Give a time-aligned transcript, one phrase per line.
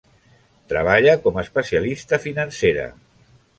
[0.73, 2.91] Treballa com a especialista financera.